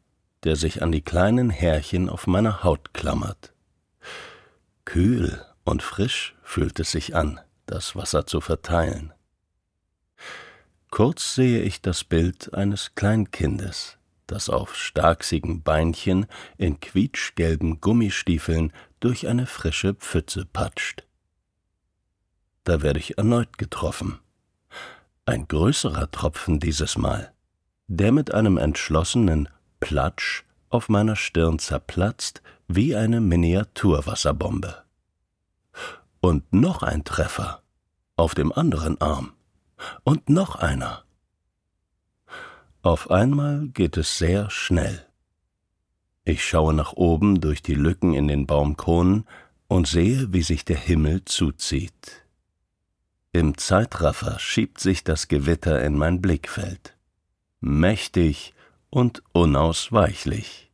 der 0.43 0.57
sich 0.57 0.83
an 0.83 0.91
die 0.91 1.03
kleinen 1.03 1.51
Härchen 1.51 2.09
auf 2.09 2.27
meiner 2.27 2.65
Haut 2.65 2.93
klammert. 2.93 3.53
Kühl 4.85 5.47
und 5.65 5.81
frisch 5.81 6.34
fühlt 6.45 6.79
es 6.79 6.93
sich 6.93 7.17
an, 7.17 7.41
das 7.67 7.97
Wasser 7.97 8.27
zu 8.27 8.41
verteilen. 8.41 9.13
Kurz 10.91 11.35
sehe 11.35 11.63
ich 11.63 11.83
das 11.83 12.05
Bild 12.05 12.55
eines 12.55 12.95
Kleinkindes, 12.95 13.99
das 14.29 14.49
auf 14.49 14.77
starksigen 14.77 15.63
Beinchen 15.63 16.27
in 16.57 16.79
quietschgelben 16.79 17.81
Gummistiefeln 17.81 18.73
durch 19.01 19.27
eine 19.27 19.47
frische 19.47 19.95
Pfütze 19.95 20.45
patscht. 20.45 21.05
Da 22.63 22.81
werde 22.83 23.01
ich 23.01 23.19
erneut 23.19 23.59
getroffen. 23.59 24.21
Ein 25.27 25.49
größerer 25.49 26.11
Tropfen 26.11 26.61
dieses 26.61 26.97
Mal, 26.97 27.33
der 27.89 28.13
mit 28.13 28.33
einem 28.33 28.57
entschlossenen 28.57 29.49
Platsch 29.81 30.45
auf 30.71 30.89
meiner 30.89 31.17
Stirn 31.17 31.59
zerplatzt 31.59 32.43
wie 32.69 32.95
eine 32.95 33.21
Miniaturwasserbombe. 33.21 34.84
Und 36.25 36.55
noch 36.55 36.83
ein 36.83 37.05
Treffer 37.05 37.63
auf 38.17 38.35
dem 38.35 38.51
anderen 38.51 38.99
Arm. 38.99 39.35
Und 40.05 40.31
noch 40.31 40.57
einer. 40.57 41.05
Auf 42.81 43.11
einmal 43.11 43.69
geht 43.69 43.99
es 43.99 44.17
sehr 44.17 44.49
schnell. 44.49 45.07
Ich 46.25 46.43
schaue 46.43 46.73
nach 46.73 46.95
oben 46.95 47.43
durch 47.43 47.61
die 47.61 47.75
Lücken 47.75 48.15
in 48.15 48.27
den 48.27 48.47
Baumkronen 48.47 49.27
und 49.69 49.87
sehe, 49.87 50.33
wie 50.33 50.41
sich 50.41 50.65
der 50.65 50.79
Himmel 50.79 51.27
zuzieht. 51.27 52.25
Im 53.33 53.59
Zeitraffer 53.59 54.39
schiebt 54.39 54.81
sich 54.81 55.05
das 55.05 55.29
Gewitter 55.29 55.85
in 55.85 55.95
mein 55.95 56.23
Blickfeld. 56.23 56.97
Mächtig 57.61 58.55
und 58.89 59.23
unausweichlich. 59.33 60.73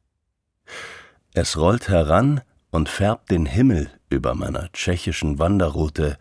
Es 1.34 1.56
rollt 1.56 1.88
heran 1.88 2.40
und 2.70 2.88
färbt 2.88 3.30
den 3.30 3.46
Himmel 3.46 3.90
über 4.08 4.34
meiner 4.34 4.70
tschechischen 4.72 5.38
Wanderroute 5.38 6.18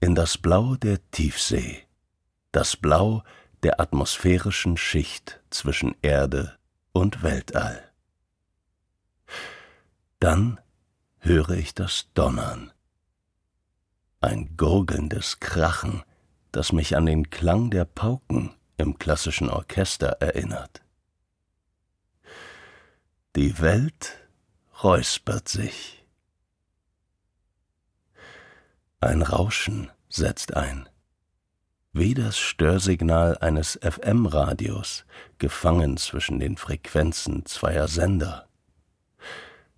in 0.00 0.14
das 0.14 0.38
Blau 0.38 0.76
der 0.76 0.98
Tiefsee, 1.10 1.86
das 2.52 2.76
Blau 2.76 3.22
der 3.62 3.80
atmosphärischen 3.80 4.76
Schicht 4.76 5.40
zwischen 5.50 5.94
Erde 6.02 6.56
und 6.92 7.22
Weltall. 7.22 7.82
Dann 10.18 10.58
höre 11.18 11.50
ich 11.50 11.74
das 11.74 12.08
Donnern 12.14 12.72
ein 14.20 14.56
gurgelndes 14.56 15.40
Krachen, 15.40 16.02
das 16.52 16.72
mich 16.72 16.96
an 16.96 17.06
den 17.06 17.30
Klang 17.30 17.70
der 17.70 17.84
Pauken 17.84 18.54
im 18.76 18.98
klassischen 18.98 19.48
Orchester 19.48 20.16
erinnert. 20.20 20.82
Die 23.36 23.60
Welt 23.60 24.19
räuspert 24.82 25.46
sich. 25.46 26.06
Ein 29.00 29.20
Rauschen 29.20 29.90
setzt 30.08 30.56
ein, 30.56 30.88
wie 31.92 32.14
das 32.14 32.38
Störsignal 32.38 33.36
eines 33.38 33.78
FM-Radios, 33.82 35.04
gefangen 35.38 35.98
zwischen 35.98 36.40
den 36.40 36.56
Frequenzen 36.56 37.44
zweier 37.44 37.88
Sender. 37.88 38.48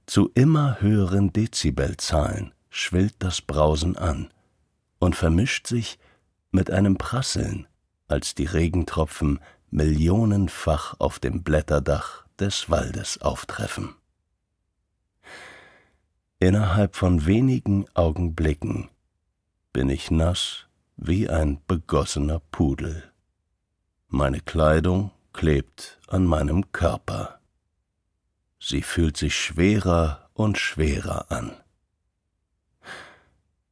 Zu 0.06 0.30
immer 0.34 0.80
höheren 0.80 1.32
Dezibelzahlen 1.32 2.54
schwillt 2.70 3.16
das 3.18 3.40
Brausen 3.40 3.96
an 3.96 4.32
und 5.00 5.16
vermischt 5.16 5.66
sich 5.66 5.98
mit 6.52 6.70
einem 6.70 6.96
Prasseln, 6.96 7.66
als 8.06 8.36
die 8.36 8.46
Regentropfen 8.46 9.40
millionenfach 9.70 10.94
auf 11.00 11.18
dem 11.18 11.42
Blätterdach 11.42 12.24
des 12.38 12.70
Waldes 12.70 13.20
auftreffen. 13.20 13.96
Innerhalb 16.42 16.96
von 16.96 17.24
wenigen 17.24 17.86
Augenblicken 17.94 18.88
bin 19.72 19.88
ich 19.88 20.10
nass 20.10 20.66
wie 20.96 21.28
ein 21.28 21.60
begossener 21.68 22.40
Pudel. 22.50 23.04
Meine 24.08 24.40
Kleidung 24.40 25.12
klebt 25.32 26.00
an 26.08 26.26
meinem 26.26 26.72
Körper. 26.72 27.38
Sie 28.58 28.82
fühlt 28.82 29.16
sich 29.16 29.36
schwerer 29.36 30.30
und 30.34 30.58
schwerer 30.58 31.30
an. 31.30 31.52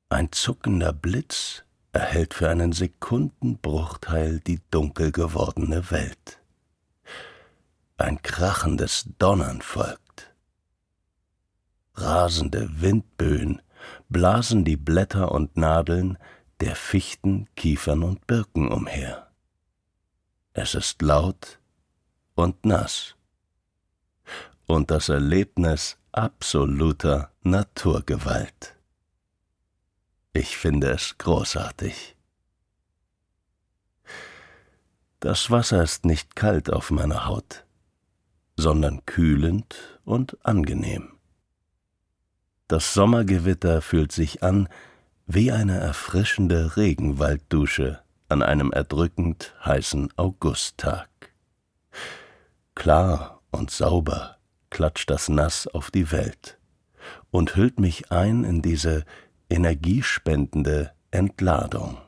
Ein 0.08 0.30
zuckender 0.30 0.92
Blitz 0.92 1.64
erhellt 1.92 2.34
für 2.34 2.50
einen 2.50 2.70
Sekundenbruchteil 2.70 4.38
die 4.38 4.60
dunkel 4.70 5.10
gewordene 5.10 5.90
Welt. 5.90 6.38
Ein 7.96 8.22
krachendes 8.22 9.08
Donnern 9.18 9.60
folgt. 9.60 10.09
Rasende 11.94 12.68
Windböen 12.80 13.62
blasen 14.09 14.64
die 14.64 14.76
Blätter 14.76 15.32
und 15.32 15.56
Nadeln 15.56 16.18
der 16.61 16.76
Fichten, 16.76 17.49
Kiefern 17.56 18.02
und 18.02 18.26
Birken 18.26 18.70
umher. 18.70 19.30
Es 20.52 20.75
ist 20.75 21.00
laut 21.02 21.59
und 22.35 22.64
nass. 22.64 23.16
Und 24.66 24.90
das 24.90 25.09
Erlebnis 25.09 25.99
absoluter 26.12 27.32
Naturgewalt. 27.42 28.76
Ich 30.32 30.56
finde 30.56 30.90
es 30.90 31.18
großartig. 31.18 32.16
Das 35.18 35.50
Wasser 35.50 35.82
ist 35.82 36.04
nicht 36.04 36.37
kalt 36.37 36.73
auf 36.73 36.90
meiner 36.90 37.26
Haut, 37.26 37.64
sondern 38.56 39.04
kühlend 39.06 40.00
und 40.04 40.38
angenehm. 40.47 41.19
Das 42.70 42.94
Sommergewitter 42.94 43.82
fühlt 43.82 44.12
sich 44.12 44.44
an 44.44 44.68
wie 45.26 45.50
eine 45.50 45.80
erfrischende 45.80 46.76
Regenwalddusche 46.76 47.98
an 48.28 48.44
einem 48.44 48.70
erdrückend 48.70 49.56
heißen 49.64 50.10
Augusttag. 50.16 51.08
Klar 52.76 53.40
und 53.50 53.72
sauber 53.72 54.36
klatscht 54.70 55.10
das 55.10 55.28
Nass 55.28 55.66
auf 55.66 55.90
die 55.90 56.12
Welt 56.12 56.58
und 57.32 57.56
hüllt 57.56 57.80
mich 57.80 58.12
ein 58.12 58.44
in 58.44 58.62
diese 58.62 59.04
energiespendende 59.48 60.92
Entladung. 61.10 61.98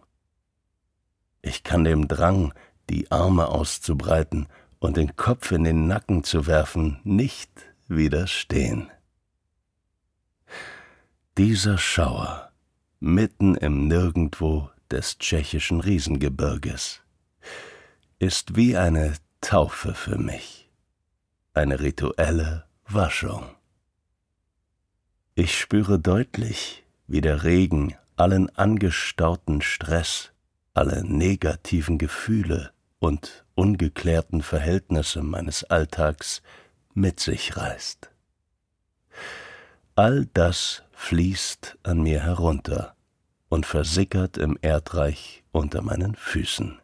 Ich 1.40 1.64
kann 1.64 1.82
dem 1.82 2.06
Drang, 2.06 2.54
die 2.88 3.10
Arme 3.10 3.48
auszubreiten 3.48 4.46
und 4.78 4.96
den 4.96 5.16
Kopf 5.16 5.50
in 5.50 5.64
den 5.64 5.88
Nacken 5.88 6.22
zu 6.22 6.46
werfen, 6.46 7.00
nicht 7.02 7.50
widerstehen. 7.88 8.92
Dieser 11.38 11.78
Schauer 11.78 12.52
mitten 13.00 13.54
im 13.54 13.88
Nirgendwo 13.88 14.68
des 14.90 15.16
tschechischen 15.16 15.80
Riesengebirges 15.80 17.00
ist 18.18 18.54
wie 18.54 18.76
eine 18.76 19.14
Taufe 19.40 19.94
für 19.94 20.18
mich, 20.18 20.68
eine 21.54 21.80
rituelle 21.80 22.66
Waschung. 22.86 23.46
Ich 25.34 25.58
spüre 25.58 25.98
deutlich, 25.98 26.84
wie 27.06 27.22
der 27.22 27.44
Regen 27.44 27.94
allen 28.16 28.54
angestauten 28.58 29.62
Stress, 29.62 30.32
alle 30.74 31.02
negativen 31.02 31.96
Gefühle 31.96 32.72
und 32.98 33.46
ungeklärten 33.54 34.42
Verhältnisse 34.42 35.22
meines 35.22 35.64
Alltags 35.64 36.42
mit 36.92 37.20
sich 37.20 37.56
reißt. 37.56 38.10
All 39.94 40.26
das 40.34 40.82
fließt 41.02 41.78
an 41.82 42.00
mir 42.00 42.22
herunter 42.22 42.94
und 43.48 43.66
versickert 43.66 44.38
im 44.38 44.56
Erdreich 44.62 45.42
unter 45.50 45.82
meinen 45.82 46.14
Füßen. 46.14 46.80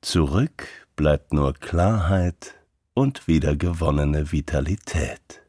Zurück 0.00 0.66
bleibt 0.96 1.34
nur 1.34 1.52
Klarheit 1.52 2.54
und 2.94 3.28
wiedergewonnene 3.28 4.32
Vitalität. 4.32 5.42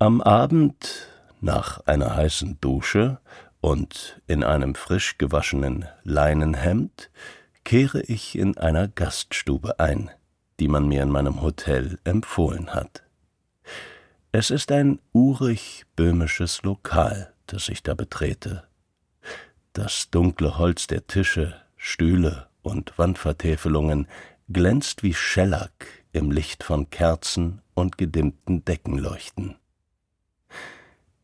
Am 0.00 0.20
Abend, 0.20 1.08
nach 1.40 1.86
einer 1.86 2.16
heißen 2.16 2.60
Dusche 2.60 3.20
und 3.60 4.20
in 4.26 4.42
einem 4.42 4.74
frisch 4.74 5.18
gewaschenen 5.18 5.86
Leinenhemd, 6.02 7.10
kehre 7.64 8.02
ich 8.02 8.36
in 8.36 8.58
einer 8.58 8.88
Gaststube 8.88 9.78
ein, 9.78 10.10
die 10.60 10.68
man 10.68 10.88
mir 10.88 11.02
in 11.02 11.10
meinem 11.10 11.42
Hotel 11.42 11.98
empfohlen 12.04 12.74
hat. 12.74 13.02
Es 14.32 14.50
ist 14.50 14.72
ein 14.72 14.98
urig 15.12 15.86
böhmisches 15.96 16.62
Lokal, 16.62 17.32
das 17.46 17.68
ich 17.68 17.82
da 17.82 17.94
betrete. 17.94 18.64
Das 19.72 20.10
dunkle 20.10 20.58
Holz 20.58 20.86
der 20.86 21.06
Tische, 21.06 21.54
Stühle 21.76 22.48
und 22.62 22.98
Wandvertäfelungen 22.98 24.08
glänzt 24.48 25.02
wie 25.02 25.14
Schellack 25.14 25.86
im 26.12 26.30
Licht 26.30 26.62
von 26.62 26.90
Kerzen 26.90 27.62
und 27.74 27.98
gedimmten 27.98 28.64
Deckenleuchten. 28.64 29.56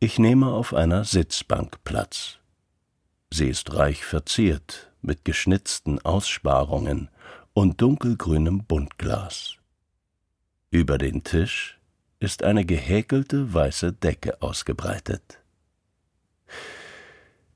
Ich 0.00 0.18
nehme 0.18 0.48
auf 0.48 0.74
einer 0.74 1.04
Sitzbank 1.04 1.84
Platz. 1.84 2.38
Sie 3.30 3.48
ist 3.48 3.74
reich 3.74 4.04
verziert 4.04 4.92
mit 5.00 5.24
geschnitzten 5.24 5.98
Aussparungen 6.04 7.08
und 7.54 7.80
dunkelgrünem 7.82 8.64
Buntglas. 8.64 9.56
Über 10.70 10.96
den 10.96 11.22
Tisch 11.22 11.78
ist 12.18 12.42
eine 12.42 12.64
gehäkelte 12.64 13.52
weiße 13.52 13.92
Decke 13.92 14.40
ausgebreitet. 14.40 15.40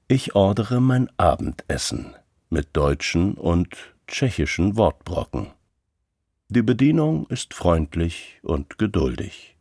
Ich 0.09 0.35
ordere 0.35 0.81
mein 0.81 1.09
Abendessen 1.19 2.15
mit 2.51 2.77
deutschen 2.77 3.35
und 3.35 3.95
tschechischen 4.07 4.77
Wortbrocken. 4.77 5.49
Die 6.49 6.63
Bedienung 6.63 7.27
ist 7.29 7.55
freundlich 7.55 8.39
und 8.43 8.79
geduldig. 8.79 9.57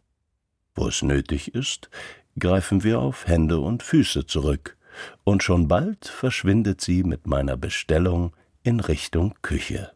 Wo 0.76 0.88
es 0.88 1.02
nötig 1.02 1.56
ist, 1.56 1.90
greifen 2.38 2.84
wir 2.84 3.00
auf 3.00 3.26
Hände 3.28 3.60
und 3.60 3.84
Füße 3.84 4.28
zurück, 4.28 4.78
und 5.24 5.44
schon 5.44 5.68
bald 5.68 6.08
verschwindet 6.08 6.82
sie 6.82 7.04
mit 7.04 7.26
meiner 7.26 7.58
Bestellung 7.58 8.34
in 8.64 8.80
Richtung 8.80 9.34
Küche. 9.42 9.95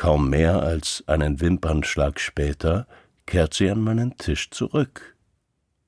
Kaum 0.00 0.30
mehr 0.30 0.62
als 0.62 1.04
einen 1.08 1.42
Wimpernschlag 1.42 2.20
später 2.20 2.86
kehrt 3.26 3.52
sie 3.52 3.68
an 3.68 3.82
meinen 3.82 4.16
Tisch 4.16 4.48
zurück. 4.48 5.14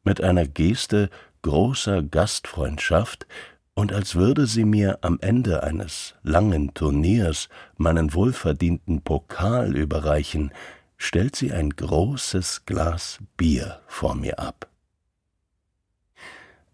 Mit 0.04 0.22
einer 0.22 0.46
Geste 0.46 1.08
großer 1.40 2.02
Gastfreundschaft 2.02 3.26
und 3.72 3.90
als 3.90 4.14
würde 4.14 4.46
sie 4.46 4.66
mir 4.66 4.98
am 5.00 5.18
Ende 5.22 5.62
eines 5.62 6.14
langen 6.22 6.74
Turniers 6.74 7.48
meinen 7.78 8.12
wohlverdienten 8.12 9.00
Pokal 9.00 9.74
überreichen, 9.74 10.52
stellt 10.98 11.34
sie 11.34 11.50
ein 11.50 11.70
großes 11.70 12.66
Glas 12.66 13.18
Bier 13.38 13.80
vor 13.86 14.14
mir 14.14 14.38
ab. 14.38 14.68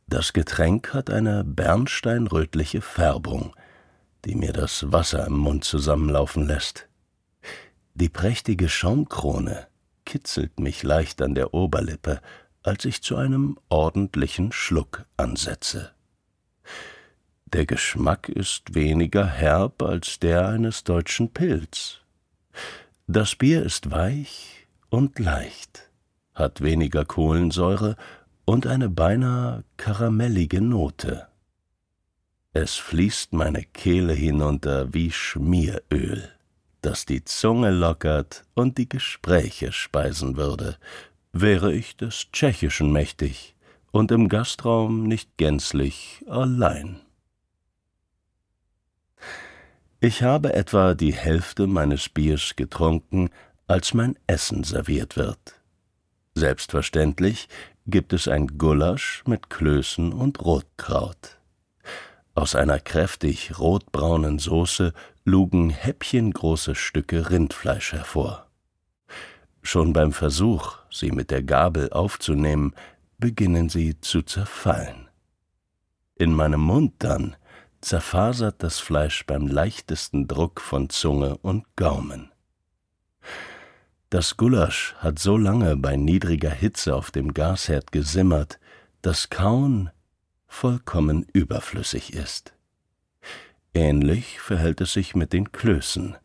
Das 0.09 0.33
Getränk 0.33 0.92
hat 0.92 1.09
eine 1.09 1.44
bernsteinrötliche 1.44 2.81
Färbung, 2.81 3.55
die 4.24 4.35
mir 4.35 4.53
das 4.53 4.90
Wasser 4.90 5.24
im 5.24 5.35
Mund 5.35 5.62
zusammenlaufen 5.62 6.44
lässt. 6.44 6.88
Die 8.00 8.08
prächtige 8.08 8.68
Schaumkrone 8.68 9.66
kitzelt 10.04 10.61
mich 10.61 10.84
leicht 10.84 11.20
an 11.20 11.34
der 11.34 11.52
Oberlippe, 11.52 12.20
als 12.62 12.84
ich 12.84 13.02
zu 13.02 13.16
einem 13.16 13.58
ordentlichen 13.70 14.52
Schluck 14.52 15.04
ansetze. 15.16 15.90
Der 17.46 17.66
Geschmack 17.66 18.28
ist 18.28 18.76
weniger 18.76 19.26
herb 19.26 19.82
als 19.82 20.20
der 20.20 20.46
eines 20.46 20.84
deutschen 20.84 21.32
Pilz. 21.32 21.98
Das 23.08 23.34
Bier 23.34 23.64
ist 23.64 23.90
weich 23.90 24.68
und 24.90 25.18
leicht, 25.18 25.90
hat 26.34 26.61
weniger 26.61 27.04
Kohlensäure 27.04 27.96
und 28.44 28.68
eine 28.68 28.88
beinahe 28.88 29.64
karamellige 29.76 30.61
Note. 30.61 31.26
Es 32.52 32.76
fließt 32.76 33.32
meine 33.32 33.64
Kehle 33.64 34.12
hinunter 34.12 34.94
wie 34.94 35.11
Schmieröl, 35.11 36.38
das 36.83 37.07
die 37.07 37.25
Zunge 37.25 37.71
lockert 37.71 38.45
und 38.55 38.79
die 38.79 38.88
Gespräche 38.88 39.73
speisen 39.73 40.37
würde, 40.37 40.77
wäre 41.33 41.73
ich 41.73 41.97
des 41.97 42.31
Tschechischen 42.33 42.93
mächtig 42.93 43.55
und 43.91 44.11
im 44.11 44.29
Gastraum 44.29 45.05
nicht 45.05 45.37
gänzlich 45.37 46.25
allein. 46.29 47.01
Ich 50.01 50.23
habe 50.23 50.53
etwa 50.53 50.95
die 50.95 51.12
Hälfte 51.12 51.67
meines 51.67 52.09
Biers 52.09 52.55
getrunken, 52.55 53.31
als 53.67 53.95
mein 53.95 54.17
Essen 54.27 54.62
serviert 54.62 55.17
wird. 55.17 55.61
Selbstverständlich 56.35 57.49
gibt 57.87 58.12
es 58.12 58.29
ein 58.29 58.59
Gulasch 58.59 59.25
mit 59.27 59.51
Klößen 59.51 60.12
und 60.12 60.41
Rotkraut. 60.45 61.38
Aus 62.35 62.55
einer 62.55 62.79
kräftig 62.79 63.59
rotbraunen 63.59 64.38
Soße 64.38 64.93
lugen 65.29 65.71
häppchengroße 65.71 66.75
Stücke 66.75 67.31
Rindfleisch 67.31 67.93
hervor. 67.93 68.47
Schon 69.62 69.93
beim 69.93 70.12
Versuch, 70.12 70.79
sie 70.91 71.12
mit 71.12 71.31
der 71.31 71.43
Gabel 71.43 71.91
aufzunehmen, 71.91 72.75
beginnen 73.19 73.69
sie 73.69 74.01
zu 74.01 74.23
zerfallen. 74.23 75.09
In 76.14 76.33
meinem 76.33 76.61
Mund 76.61 76.95
dann 76.99 77.37
zerfasert 77.81 78.62
das 78.62 78.79
Fleisch 78.79 79.27
beim 79.27 79.47
leichtesten 79.47 80.27
Druck 80.27 80.61
von 80.61 80.88
Zunge 80.88 81.37
und 81.38 81.64
Gaumen. 81.77 82.33
Das 84.11 84.38
Gulasch 84.38 84.95
hat 84.99 85.19
so 85.19 85.37
lange 85.37 85.77
bei 85.77 85.97
niedriger 85.97 86.51
Hitze 86.51 86.97
auf 86.97 87.11
dem 87.11 87.35
Gasherd 87.35 87.93
gesimmert, 87.93 88.59
dass 89.03 89.29
Kauen 89.29 89.91
vollkommen 90.47 91.27
überflüssig 91.35 92.14
ist. 92.14 92.55
Ähnlich 93.79 94.41
verhält 94.41 94.81
es 94.81 94.95
sich 94.95 95.14
mit 95.14 95.33
den 95.33 95.53
Klößen. 95.53 96.17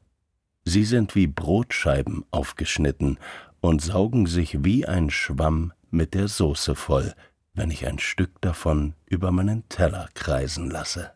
Sie 0.66 0.84
sind 0.84 1.14
wie 1.14 1.28
Brotscheiben 1.28 2.26
aufgeschnitten 2.32 3.20
und 3.62 3.80
saugen 3.80 4.26
sich 4.26 4.64
wie 4.64 4.88
ein 4.88 5.12
Schwamm 5.12 5.72
mit 5.92 6.16
der 6.16 6.28
Soße 6.28 6.74
voll, 6.74 7.14
wenn 7.54 7.70
ich 7.70 7.86
ein 7.86 8.00
Stück 8.00 8.42
davon 8.42 8.96
über 9.06 9.32
meinen 9.32 9.70
Teller 9.70 10.10
kreisen 10.16 10.72
lasse. 10.72 11.12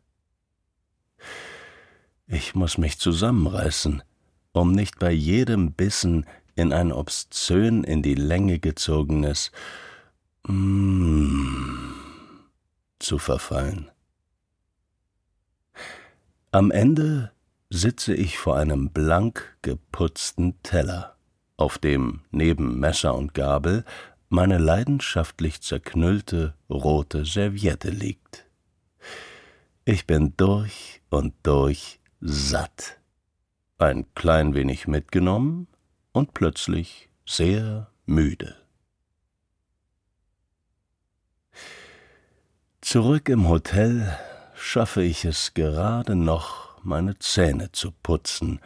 Ich 2.28 2.54
muss 2.54 2.78
mich 2.78 3.00
zusammenreißen, 3.00 4.04
um 4.52 4.74
nicht 4.74 5.00
bei 5.00 5.12
jedem 5.12 5.74
Bissen 5.74 6.28
in 6.54 6.72
ein 6.72 6.92
obszön 6.92 7.84
in 7.84 8.04
die 8.04 8.14
Länge 8.14 8.60
gezogenes 8.60 9.52
mm 10.48 11.96
zu 13.00 13.18
verfallen. 13.18 13.90
Am 16.58 16.72
Ende 16.72 17.32
sitze 17.70 18.16
ich 18.16 18.40
vor 18.40 18.58
einem 18.58 18.90
blank 18.90 19.60
geputzten 19.62 20.60
Teller, 20.64 21.16
auf 21.56 21.78
dem 21.78 22.22
neben 22.32 22.80
Messer 22.80 23.14
und 23.14 23.36
Gabel 23.36 23.86
meine 24.30 24.58
leidenschaftlich 24.58 25.62
zerknüllte 25.62 26.56
rote 26.68 27.26
Serviette 27.26 27.92
liegt. 27.92 28.48
Ich 29.86 30.08
bin 30.08 30.34
durch 30.36 31.04
und 31.12 31.36
durch 31.44 32.00
satt, 32.22 32.98
ein 33.78 34.12
klein 34.16 34.56
wenig 34.56 34.88
mitgenommen 34.88 35.68
und 36.12 36.34
plötzlich 36.34 37.12
sehr 37.28 37.92
müde. 38.08 38.56
Zurück 42.82 43.30
im 43.30 43.48
Hotel 43.48 44.18
schaffe 44.58 45.04
ich 45.04 45.24
es 45.24 45.54
gerade 45.54 46.16
noch, 46.16 46.84
meine 46.84 47.18
Zähne 47.20 47.72
zu 47.72 47.92
putzen 47.92 48.60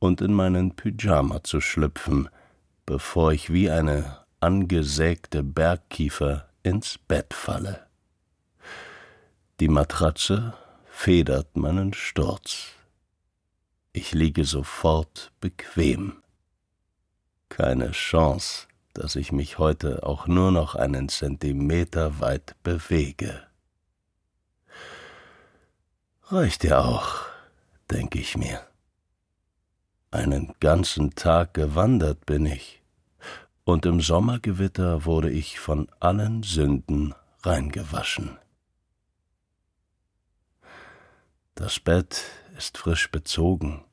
und 0.00 0.20
in 0.20 0.32
meinen 0.32 0.74
Pyjama 0.74 1.44
zu 1.44 1.60
schlüpfen, 1.60 2.28
bevor 2.84 3.32
ich 3.32 3.52
wie 3.52 3.70
eine 3.70 4.18
angesägte 4.40 5.42
Bergkiefer 5.42 6.48
ins 6.62 6.98
Bett 6.98 7.32
falle. 7.32 7.86
Die 9.60 9.68
Matratze 9.68 10.52
federt 10.86 11.56
meinen 11.56 11.94
Sturz. 11.94 12.72
Ich 13.92 14.12
liege 14.12 14.44
sofort 14.44 15.32
bequem. 15.40 16.22
Keine 17.48 17.92
Chance, 17.92 18.66
dass 18.92 19.14
ich 19.14 19.30
mich 19.30 19.58
heute 19.58 20.02
auch 20.02 20.26
nur 20.26 20.50
noch 20.50 20.74
einen 20.74 21.08
Zentimeter 21.08 22.20
weit 22.20 22.56
bewege. 22.62 23.46
Reicht 26.28 26.64
ja 26.64 26.80
auch, 26.80 27.20
denke 27.88 28.18
ich 28.18 28.36
mir. 28.36 28.60
Einen 30.10 30.56
ganzen 30.58 31.14
Tag 31.14 31.54
gewandert 31.54 32.26
bin 32.26 32.46
ich, 32.46 32.82
und 33.62 33.86
im 33.86 34.00
Sommergewitter 34.00 35.04
wurde 35.04 35.30
ich 35.30 35.60
von 35.60 35.88
allen 36.00 36.42
Sünden 36.42 37.14
reingewaschen. 37.44 38.38
Das 41.54 41.78
Bett 41.78 42.24
ist 42.58 42.76
frisch 42.76 43.08
bezogen 43.12 43.84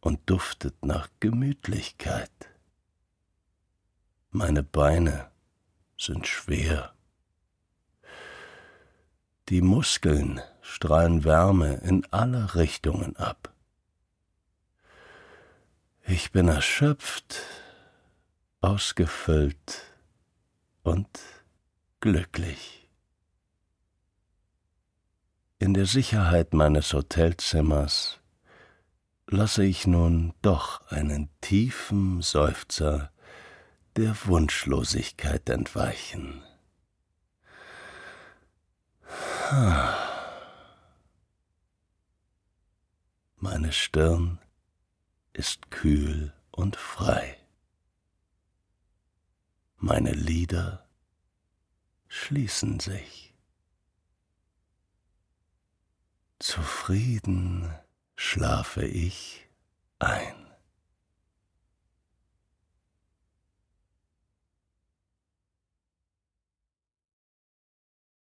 und 0.00 0.20
duftet 0.30 0.86
nach 0.86 1.10
Gemütlichkeit. 1.20 2.32
Meine 4.30 4.62
Beine 4.62 5.30
sind 5.98 6.26
schwer. 6.26 6.94
Die 9.50 9.60
Muskeln 9.60 10.40
strahlen 10.66 11.24
Wärme 11.24 11.76
in 11.76 12.04
alle 12.10 12.54
Richtungen 12.54 13.16
ab. 13.16 13.52
Ich 16.04 16.32
bin 16.32 16.48
erschöpft, 16.48 17.42
ausgefüllt 18.60 19.82
und 20.82 21.08
glücklich. 22.00 22.88
In 25.58 25.72
der 25.72 25.86
Sicherheit 25.86 26.52
meines 26.52 26.92
Hotelzimmers 26.92 28.20
lasse 29.28 29.64
ich 29.64 29.86
nun 29.86 30.34
doch 30.42 30.86
einen 30.90 31.30
tiefen 31.40 32.22
Seufzer 32.22 33.10
der 33.96 34.14
Wunschlosigkeit 34.26 35.48
entweichen. 35.48 36.42
Meine 43.48 43.72
Stirn 43.72 44.40
ist 45.32 45.70
kühl 45.70 46.32
und 46.50 46.74
frei. 46.74 47.36
Meine 49.76 50.10
Lider 50.10 50.84
schließen 52.08 52.80
sich. 52.80 53.32
Zufrieden 56.40 57.72
schlafe 58.16 58.84
ich 58.84 59.46
ein. 60.00 60.35